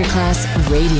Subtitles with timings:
[0.00, 0.99] Masterclass Radio.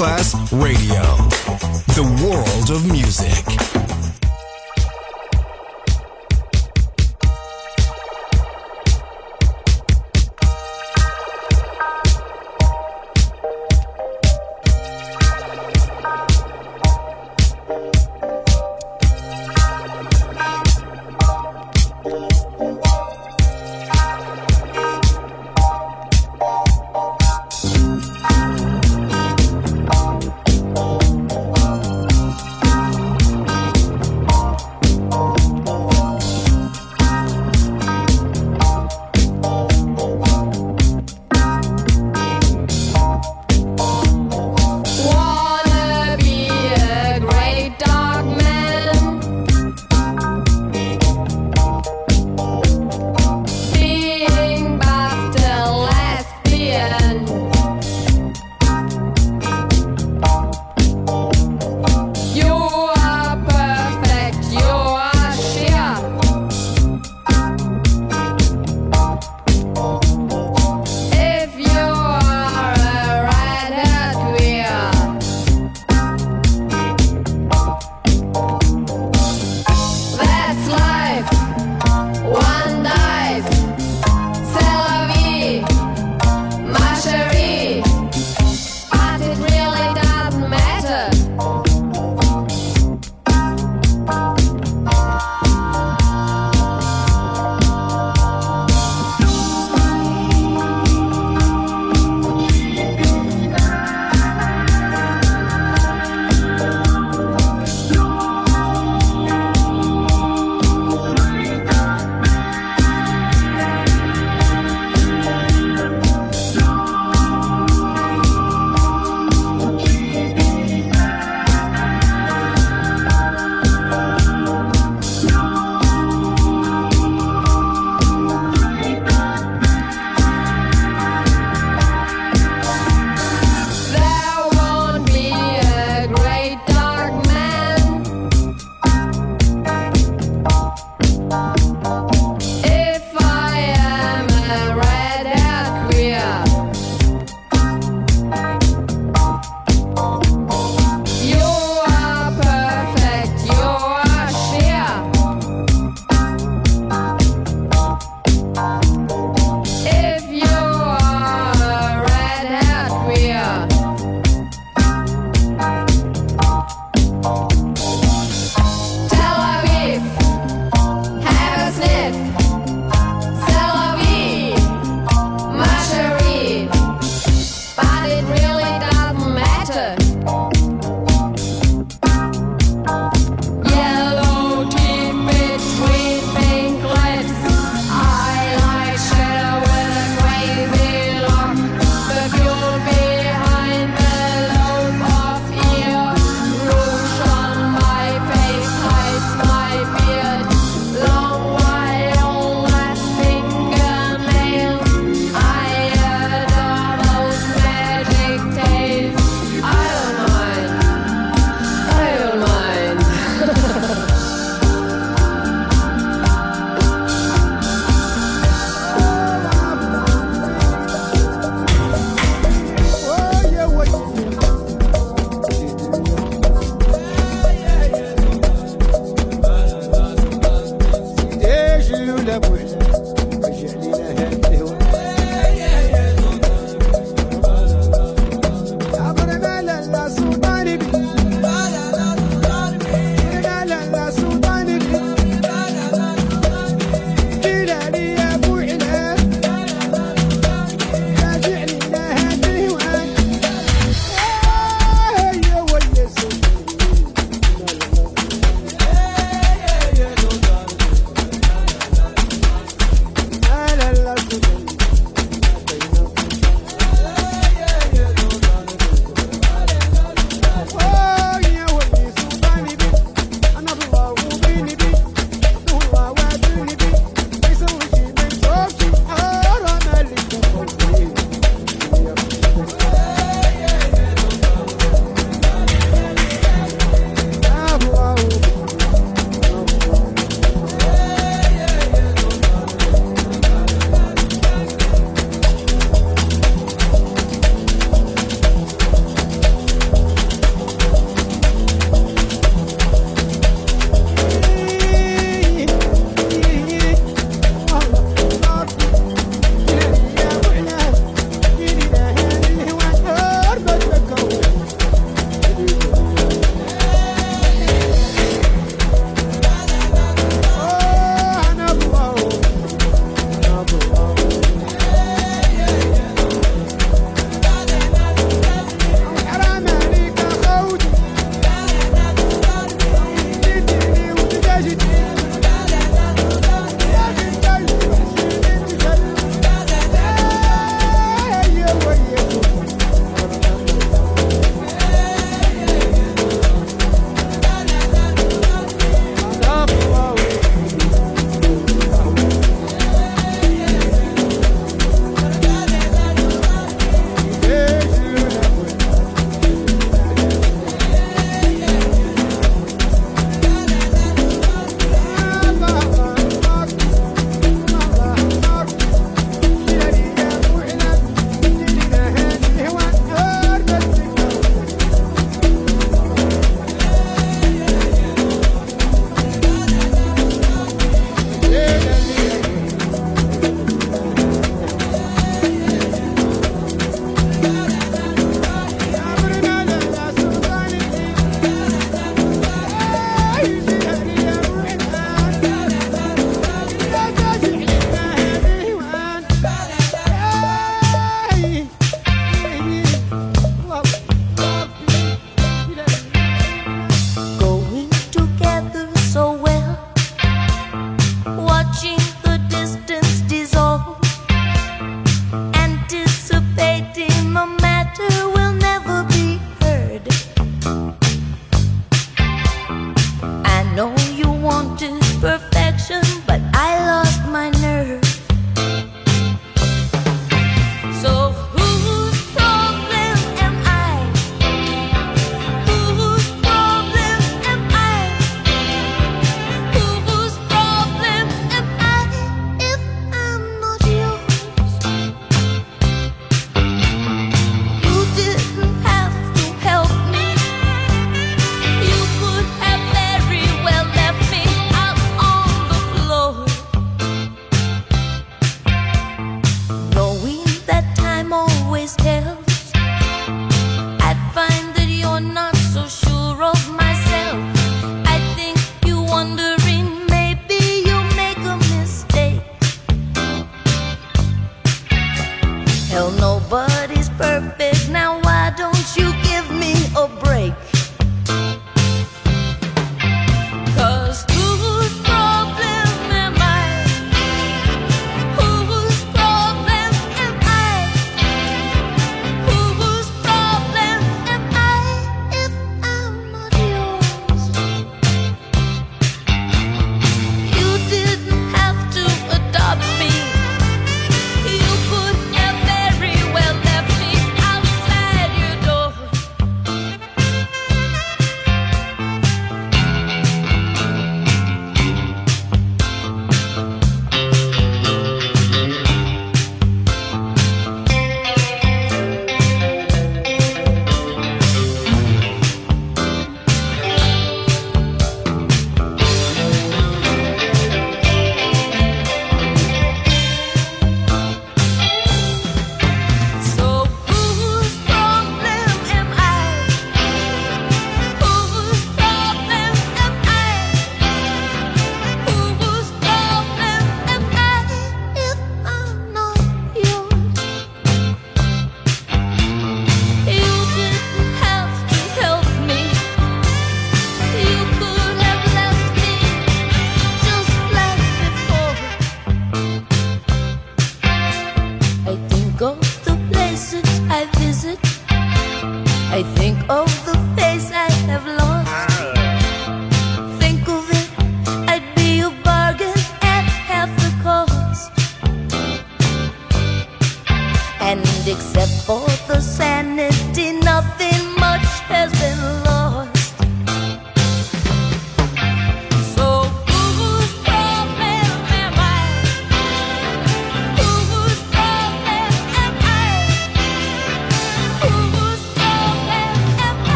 [0.00, 1.09] Masterclass Radio,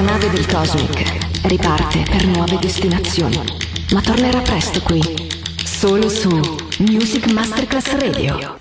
[0.00, 3.38] L'astronave del Cosmic riparte per nuove destinazioni,
[3.92, 5.02] ma tornerà presto qui,
[5.62, 6.30] solo su
[6.78, 8.56] Music Masterclass Radio.